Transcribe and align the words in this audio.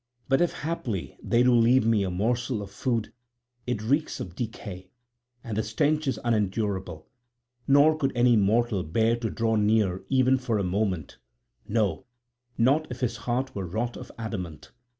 But 0.27 0.41
if 0.41 0.51
haply 0.63 1.15
they 1.21 1.43
do 1.43 1.53
leave 1.53 1.85
me 1.85 2.01
a 2.01 2.09
morsel 2.09 2.63
of 2.63 2.71
food 2.71 3.13
it 3.67 3.83
reeks 3.83 4.19
of 4.19 4.35
decay 4.35 4.89
and 5.43 5.55
the 5.55 5.61
stench 5.61 6.07
is 6.07 6.19
unendurable, 6.23 7.07
nor 7.67 7.95
could 7.95 8.11
any 8.15 8.35
mortal 8.35 8.81
bear 8.81 9.15
to 9.17 9.29
draw 9.29 9.55
near 9.57 10.03
even 10.09 10.39
for 10.39 10.57
a 10.57 10.63
moment, 10.63 11.19
no, 11.67 12.07
not 12.57 12.87
if 12.89 13.01
his 13.01 13.15
heart 13.17 13.53
were 13.53 13.67
wrought 13.67 13.95
of 13.95 14.11
adamant. 14.17 14.71